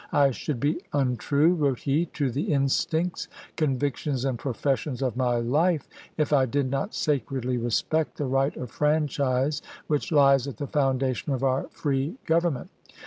"I 0.11 0.31
should 0.31 0.59
be 0.59 0.81
untrue," 0.93 1.53
wrote 1.53 1.81
he, 1.81 2.07
"to 2.13 2.31
the 2.31 2.51
instincts, 2.51 3.27
convictions, 3.55 4.25
and 4.25 4.39
professions 4.39 5.03
of 5.03 5.15
my 5.15 5.35
life 5.35 5.87
if 6.17 6.33
I 6.33 6.47
did 6.47 6.71
not 6.71 6.95
sacredly 6.95 7.59
respect 7.59 8.17
the 8.17 8.25
right 8.25 8.57
of 8.57 8.71
franchise 8.71 9.61
which 9.85 10.11
lies 10.11 10.47
at 10.47 10.57
the 10.57 10.65
foundation 10.65 11.33
of 11.33 11.43
our 11.43 11.67
free 11.69 12.15
govern 12.25 12.55
ment. 12.55 12.71